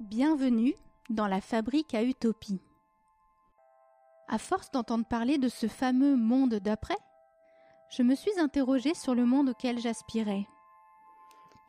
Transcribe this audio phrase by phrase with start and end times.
[0.00, 0.74] Bienvenue
[1.08, 2.60] dans la fabrique à utopie.
[4.28, 6.98] À force d'entendre parler de ce fameux monde d'après,
[7.88, 10.46] je me suis interrogée sur le monde auquel j'aspirais.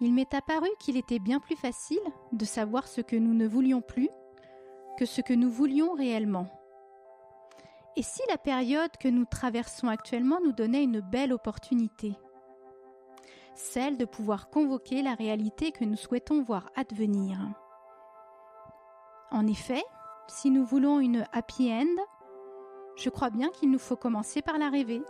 [0.01, 2.01] Il m'est apparu qu'il était bien plus facile
[2.33, 4.09] de savoir ce que nous ne voulions plus
[4.99, 6.47] que ce que nous voulions réellement.
[7.95, 12.13] Et si la période que nous traversons actuellement nous donnait une belle opportunité?
[13.55, 17.39] Celle de pouvoir convoquer la réalité que nous souhaitons voir advenir.
[19.31, 19.83] En effet,
[20.27, 22.01] si nous voulons une happy end,
[22.95, 25.01] je crois bien qu'il nous faut commencer par la rêver.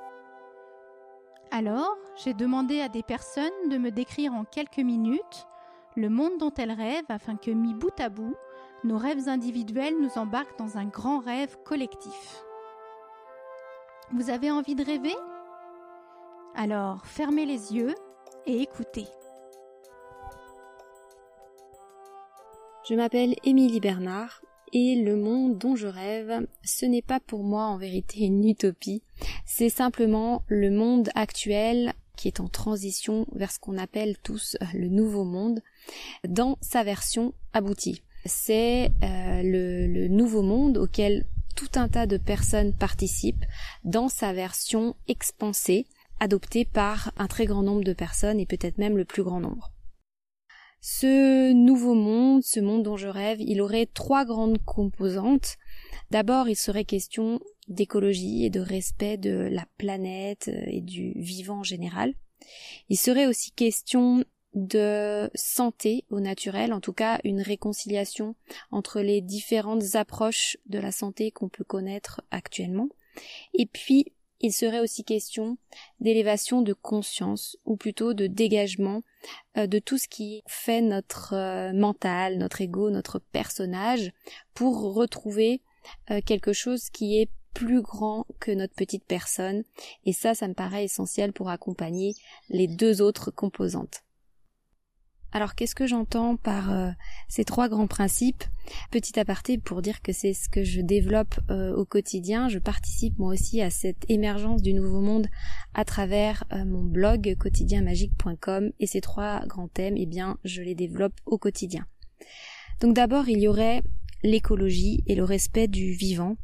[1.51, 5.47] Alors, j'ai demandé à des personnes de me décrire en quelques minutes
[5.95, 8.35] le monde dont elles rêvent afin que, mis bout à bout,
[8.83, 12.43] nos rêves individuels nous embarquent dans un grand rêve collectif.
[14.11, 15.15] Vous avez envie de rêver?
[16.55, 17.93] Alors, fermez les yeux
[18.45, 19.07] et écoutez.
[22.87, 27.65] Je m'appelle Émilie Bernard et le monde dont je rêve, ce n'est pas pour moi
[27.65, 29.03] en vérité une utopie,
[29.45, 34.87] c'est simplement le monde actuel qui est en transition vers ce qu'on appelle tous le
[34.87, 35.59] nouveau monde
[36.25, 38.03] dans sa version aboutie.
[38.25, 41.25] C'est euh, le nouveau monde auquel
[41.57, 43.45] tout un tas de personnes participent
[43.83, 45.87] dans sa version expansée,
[46.21, 49.73] adoptée par un très grand nombre de personnes et peut-être même le plus grand nombre.
[50.79, 55.57] Ce nouveau monde, ce monde dont je rêve, il aurait trois grandes composantes.
[56.11, 61.63] D'abord, il serait question d'écologie et de respect de la planète et du vivant en
[61.63, 62.13] général.
[62.89, 68.35] Il serait aussi question de santé au naturel, en tout cas une réconciliation
[68.71, 72.89] entre les différentes approches de la santé qu'on peut connaître actuellement.
[73.53, 75.57] Et puis il serait aussi question
[75.99, 79.01] d'élévation de conscience, ou plutôt de dégagement
[79.57, 84.11] euh, de tout ce qui fait notre euh, mental, notre ego, notre personnage,
[84.53, 85.61] pour retrouver
[86.11, 89.63] euh, quelque chose qui est plus grand que notre petite personne.
[90.05, 92.13] Et ça, ça me paraît essentiel pour accompagner
[92.49, 94.03] les deux autres composantes.
[95.33, 96.89] Alors qu'est-ce que j'entends par euh,
[97.27, 98.45] ces trois grands principes?
[98.91, 102.47] Petit aparté pour dire que c'est ce que je développe euh, au quotidien.
[102.47, 105.27] Je participe moi aussi à cette émergence du nouveau monde
[105.73, 110.75] à travers euh, mon blog quotidienmagique.com et ces trois grands thèmes, eh bien, je les
[110.75, 111.85] développe au quotidien.
[112.79, 113.81] Donc d'abord, il y aurait
[114.23, 116.37] l'écologie et le respect du vivant.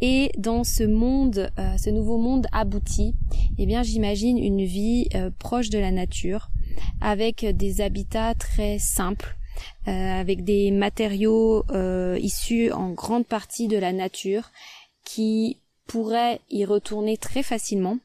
[0.00, 3.14] Et dans ce monde, ce nouveau monde abouti,
[3.56, 6.50] eh bien, j'imagine une vie proche de la nature,
[7.00, 9.36] avec des habitats très simples,
[9.88, 14.50] euh, avec des matériaux euh, issus en grande partie de la nature
[15.04, 17.98] qui pourraient y retourner très facilement.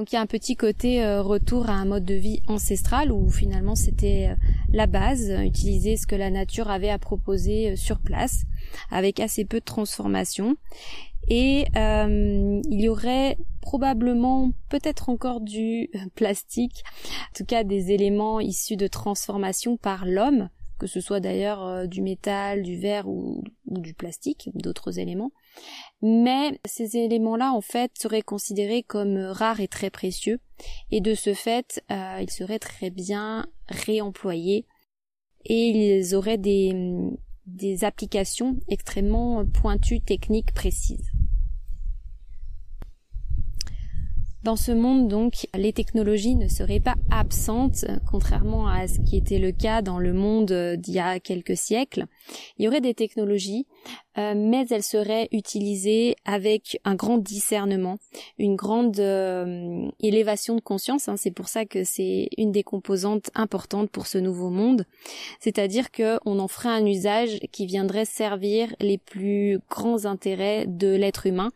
[0.00, 3.12] Donc il y a un petit côté euh, retour à un mode de vie ancestral
[3.12, 4.34] où finalement c'était
[4.72, 8.44] la base, utiliser ce que la nature avait à proposer sur place,
[8.90, 10.56] avec assez peu de transformation
[11.28, 18.40] et euh, il y aurait probablement peut-être encore du plastique, en tout cas des éléments
[18.40, 20.48] issus de transformation par l'homme,
[20.80, 25.30] que ce soit d'ailleurs euh, du métal, du verre ou, du plastique, d'autres éléments.
[26.02, 30.40] Mais ces éléments-là, en fait, seraient considérés comme rares et très précieux,
[30.90, 34.66] et de ce fait, euh, ils seraient très bien réemployés,
[35.44, 41.10] et ils auraient des applications extrêmement pointues, techniques, précises.
[44.42, 49.38] Dans ce monde, donc, les technologies ne seraient pas absentes, contrairement à ce qui était
[49.38, 52.06] le cas dans le monde d'il y a quelques siècles.
[52.56, 53.66] Il y aurait des technologies,
[54.16, 57.98] euh, mais elles seraient utilisées avec un grand discernement,
[58.38, 61.08] une grande euh, élévation de conscience.
[61.08, 61.16] Hein.
[61.18, 64.86] C'est pour ça que c'est une des composantes importantes pour ce nouveau monde.
[65.38, 71.26] C'est-à-dire qu'on en ferait un usage qui viendrait servir les plus grands intérêts de l'être
[71.26, 71.50] humain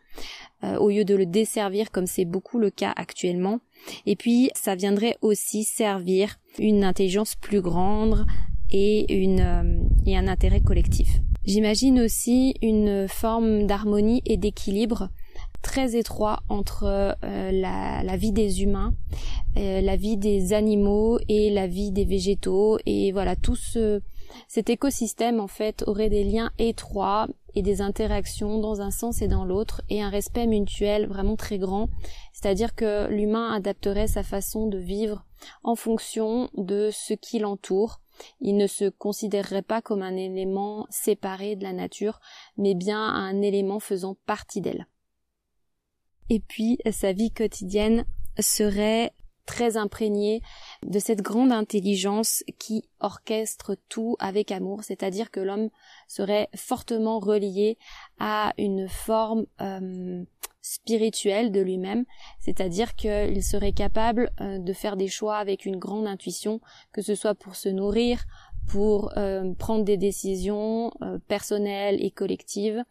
[0.63, 3.59] euh, au lieu de le desservir comme c'est beaucoup le cas actuellement.
[4.05, 8.25] Et puis ça viendrait aussi servir une intelligence plus grande
[8.71, 11.19] et une euh, et un intérêt collectif.
[11.45, 15.09] J'imagine aussi une forme d'harmonie et d'équilibre
[15.61, 18.93] très étroit entre euh, la, la, vie des humains,
[19.55, 24.01] la vie des animaux et la vie des végétaux et voilà tout ce
[24.47, 29.27] cet écosystème en fait aurait des liens étroits et des interactions dans un sens et
[29.27, 31.89] dans l'autre et un respect mutuel vraiment très grand.
[32.33, 35.25] C'est-à-dire que l'humain adapterait sa façon de vivre
[35.63, 38.01] en fonction de ce qui l'entoure.
[38.39, 42.19] Il ne se considérerait pas comme un élément séparé de la nature,
[42.57, 44.87] mais bien un élément faisant partie d'elle.
[46.29, 48.05] Et puis, sa vie quotidienne
[48.39, 49.13] serait
[49.45, 50.41] très imprégné
[50.83, 55.69] de cette grande intelligence qui orchestre tout avec amour, c'est-à-dire que l'homme
[56.07, 57.77] serait fortement relié
[58.19, 60.23] à une forme euh,
[60.61, 62.05] spirituelle de lui-même,
[62.39, 66.59] c'est-à-dire qu'il serait capable euh, de faire des choix avec une grande intuition,
[66.91, 68.25] que ce soit pour se nourrir,
[68.67, 70.91] pour euh, prendre des décisions
[71.27, 72.83] personnelles et collectives,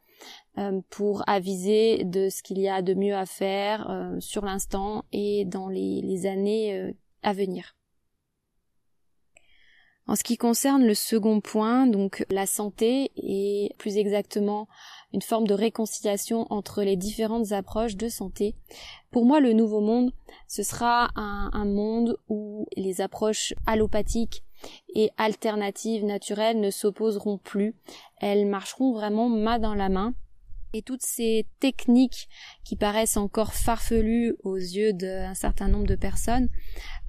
[0.91, 5.69] pour aviser de ce qu'il y a de mieux à faire sur l'instant et dans
[5.69, 7.75] les années à venir.
[10.07, 14.69] En ce qui concerne le second point, donc la santé et plus exactement
[15.15, 18.55] une forme de réconciliation entre les différentes approches de santé,
[19.11, 20.13] pour moi le nouveau monde,
[20.47, 24.44] ce sera un, un monde où les approches allopathiques
[24.95, 27.75] et alternatives naturelles ne s'opposeront plus,
[28.21, 30.15] elles marcheront vraiment main dans la main
[30.75, 32.29] et toutes ces techniques
[32.65, 36.49] qui paraissent encore farfelues aux yeux d'un certain nombre de personnes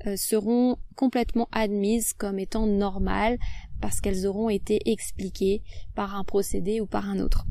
[0.06, 3.40] euh, seront complètement admises comme étant normales
[3.82, 5.64] parce qu'elles auront été expliquées
[5.96, 7.46] par un procédé ou par un autre.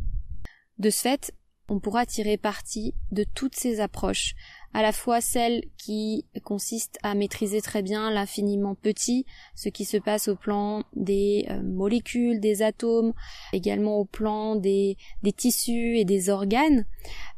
[0.79, 1.35] De ce fait,
[1.69, 4.35] on pourra tirer parti de toutes ces approches,
[4.75, 9.25] à la fois celles qui consistent à maîtriser très bien l'infiniment petit,
[9.55, 13.13] ce qui se passe au plan des euh, molécules, des atomes,
[13.53, 16.87] également au plan des, des tissus et des organes,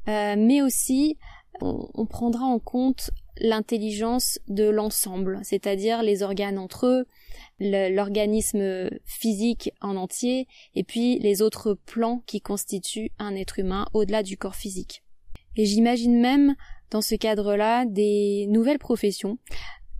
[0.08, 1.18] euh, mais aussi
[1.60, 7.06] on, prendra en compte l'intelligence de l'ensemble, c'est-à-dire les organes entre eux,
[7.60, 14.22] l'organisme physique en entier, et puis les autres plans qui constituent un être humain au-delà
[14.22, 15.02] du corps physique.
[15.56, 16.54] Et j'imagine même
[16.90, 19.38] dans ce cadre-là des nouvelles professions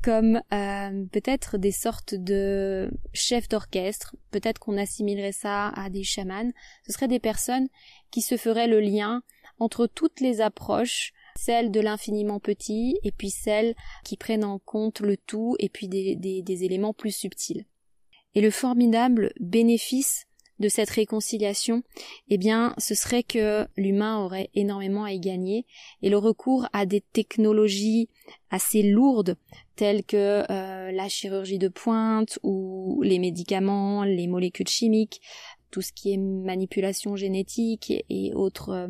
[0.07, 6.53] comme euh, peut-être des sortes de chefs d'orchestre, peut-être qu'on assimilerait ça à des chamans,
[6.87, 7.67] ce seraient des personnes
[8.13, 9.23] qui se feraient le lien
[9.59, 13.75] entre toutes les approches, celles de l'infiniment petit et puis celles
[14.05, 17.67] qui prennent en compte le tout et puis des, des, des éléments plus subtils.
[18.37, 20.27] Et le formidable bénéfice
[20.59, 21.83] de cette réconciliation,
[22.29, 25.67] eh bien, ce serait que l'humain aurait énormément à y gagner
[26.03, 28.09] et le recours à des technologies
[28.51, 29.37] assez lourdes
[29.77, 35.21] telles que euh, la chirurgie de pointe ou les médicaments, les molécules chimiques,
[35.77, 38.89] tout ce qui est manipulation génétique et autres euh,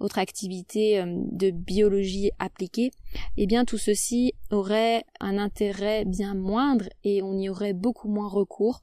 [0.00, 2.90] autres activités euh, de biologie appliquée,
[3.36, 8.28] eh bien tout ceci aurait un intérêt bien moindre et on y aurait beaucoup moins
[8.28, 8.80] recours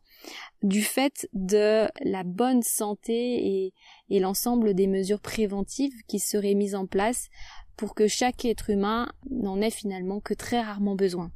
[0.61, 3.73] du fait de la bonne santé et,
[4.11, 7.29] et l'ensemble des mesures préventives qui seraient mises en place
[7.77, 11.31] pour que chaque être humain n'en ait finalement que très rarement besoin.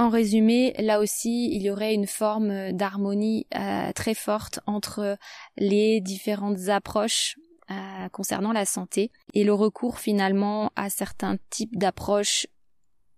[0.00, 5.18] En résumé, là aussi, il y aurait une forme d'harmonie euh, très forte entre
[5.56, 7.36] les différentes approches
[7.72, 12.46] euh, concernant la santé et le recours finalement à certains types d'approches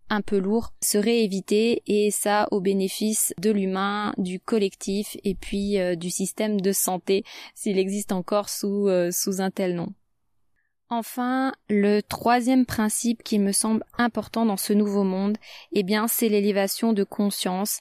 [0.08, 5.78] un peu lourds serait évité et ça au bénéfice de l'humain, du collectif et puis
[5.78, 7.24] euh, du système de santé
[7.54, 9.92] s'il existe encore sous, sous un tel nom.
[10.92, 15.38] Enfin, le troisième principe qui me semble important dans ce nouveau monde,
[15.72, 17.78] eh bien, c'est l'élévation de conscience,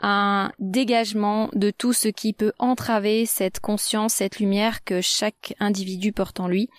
[0.00, 6.12] un dégagement de tout ce qui peut entraver cette conscience, cette lumière que chaque individu
[6.12, 6.70] porte en lui,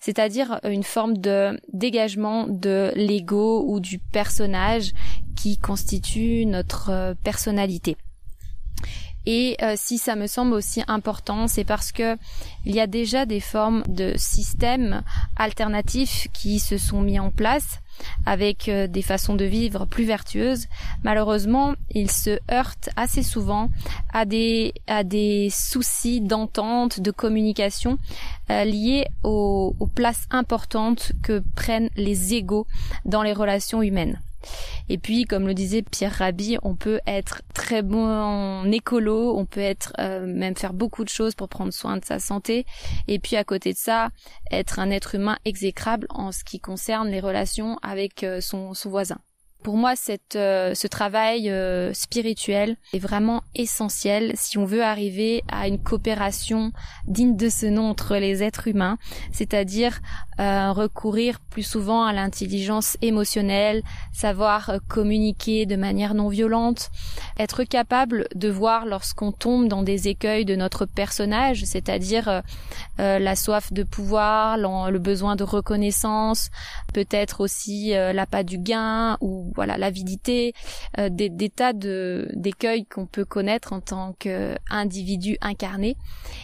[0.00, 4.92] c'est-à-dire une forme de dégagement de l'ego ou du personnage
[5.36, 7.98] qui constitue notre euh, personnalité.
[9.26, 12.16] Et euh, si ça me semble aussi important, c'est parce que
[12.64, 15.02] il y a déjà des formes de systèmes
[15.36, 17.80] alternatifs qui se sont mis en place
[18.24, 20.66] avec euh, des façons de vivre plus vertueuses.
[21.02, 23.70] Malheureusement, ils se heurtent assez souvent
[24.12, 27.98] à des à des soucis d'entente, de communication
[28.50, 32.66] euh, liés aux, aux places importantes que prennent les égaux
[33.04, 34.20] dans les relations humaines.
[34.88, 39.46] Et puis, comme le disait Pierre Rabhi, on peut être très bon en écolo, on
[39.46, 42.66] peut être euh, même faire beaucoup de choses pour prendre soin de sa santé.
[43.08, 44.10] Et puis, à côté de ça,
[44.50, 49.18] être un être humain exécrable en ce qui concerne les relations avec euh, son voisin.
[49.66, 55.42] Pour moi, cette, euh, ce travail euh, spirituel est vraiment essentiel si on veut arriver
[55.48, 56.70] à une coopération
[57.08, 58.96] digne de ce nom entre les êtres humains,
[59.32, 59.98] c'est-à-dire
[60.38, 63.82] euh, recourir plus souvent à l'intelligence émotionnelle,
[64.12, 66.90] savoir communiquer de manière non violente,
[67.36, 72.42] être capable de voir lorsqu'on tombe dans des écueils de notre personnage, c'est-à-dire
[72.98, 76.50] la soif de pouvoir, le besoin de reconnaissance,
[76.94, 80.52] peut-être aussi l'appât du gain ou voilà l'avidité,
[80.98, 85.96] euh, des, tas de d'écueils qu'on peut connaître en tant qu'individu incarné.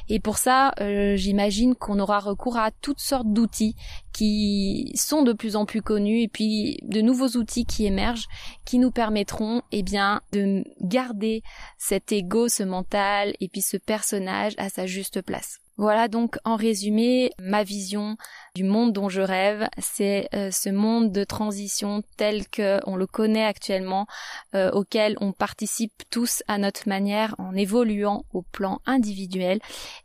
[0.09, 3.77] Et pour ça, euh, j'imagine qu'on aura recours à toutes sortes d'outils
[4.13, 8.27] qui sont de plus en plus connus et puis de nouveaux outils qui émergent
[8.65, 11.43] qui nous permettront eh bien de garder
[11.79, 15.62] cet ego, ce mental et puis ce personnage à sa juste place.
[15.79, 18.17] Voilà donc en résumé ma vision
[18.55, 19.69] du monde dont je rêve.
[19.79, 24.07] C'est euh, ce monde de transition tel qu'on le connaît actuellement,
[24.55, 29.61] euh, auquel on participe tous à notre manière en évoluant au plan individuel.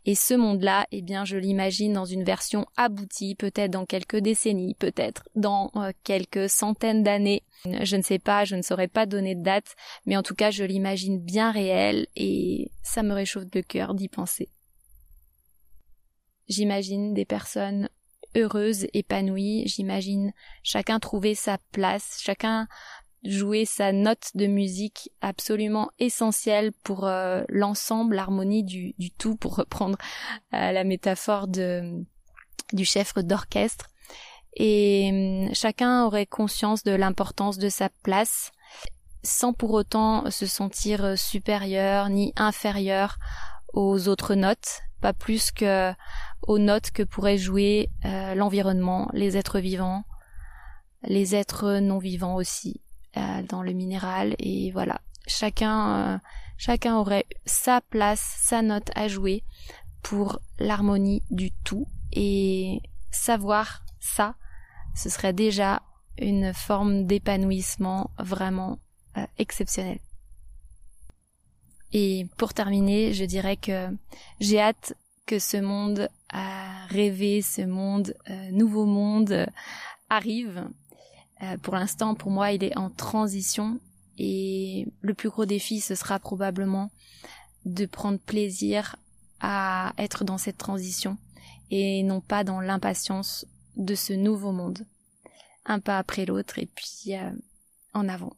[0.06, 4.74] Et ce monde-là, eh bien, je l'imagine dans une version aboutie, peut-être dans quelques décennies,
[4.74, 7.42] peut-être dans euh, quelques centaines d'années.
[7.82, 9.74] Je ne sais pas, je ne saurais pas donner de date,
[10.06, 14.08] mais en tout cas, je l'imagine bien réel et ça me réchauffe le cœur d'y
[14.08, 14.48] penser.
[16.48, 17.88] J'imagine des personnes
[18.36, 22.68] heureuses, épanouies, j'imagine chacun trouver sa place, chacun
[23.24, 29.98] jouer sa note de musique absolument essentielle pour euh, l'ensemble, l'harmonie du, tout, pour reprendre
[30.54, 33.88] euh, la métaphore du chef d'orchestre.
[34.54, 38.52] Et hum, chacun aurait conscience de l'importance de sa place,
[39.22, 43.18] sans pour autant se sentir supérieur ni inférieur
[43.74, 45.92] aux autres notes, pas plus que
[46.42, 50.04] aux notes que pourrait jouer euh, l'environnement, les êtres vivants,
[51.02, 52.80] les êtres non vivants aussi
[53.16, 54.34] euh, dans le minéral.
[54.38, 55.00] Et voilà.
[55.26, 56.18] Chacun euh,
[56.56, 59.44] chacun aurait sa place, sa note à jouer
[60.02, 61.86] pour l'harmonie du tout.
[62.12, 64.34] Et savoir ça,
[64.94, 65.82] ce serait déjà
[66.16, 68.78] une forme d'épanouissement vraiment
[69.36, 69.98] exceptionnelle.
[71.92, 73.88] Et pour terminer, je dirais que
[74.40, 74.94] j'ai hâte
[75.26, 79.46] que ce monde à rêver, ce monde, euh, nouveau monde euh,
[80.08, 80.68] arrive.
[81.42, 83.78] Euh, pour l'instant, pour moi, il est en transition
[84.18, 86.90] et le plus gros défi, ce sera probablement
[87.64, 88.96] de prendre plaisir
[89.40, 91.16] à être dans cette transition
[91.70, 94.86] et non pas dans l'impatience de ce nouveau monde.
[95.64, 97.12] Un pas après l'autre et puis
[97.94, 98.32] en avant.